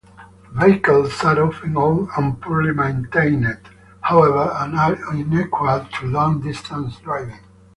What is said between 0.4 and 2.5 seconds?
Vehicles are often old and